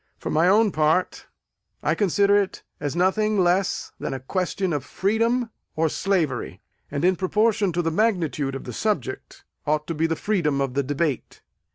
[0.17, 1.27] For my own part,
[1.83, 7.15] I consider it as nothing less than a question of freedom or slavery; and in
[7.15, 11.41] proportion to the magnitude of the subject ought to be the freedom of the debate.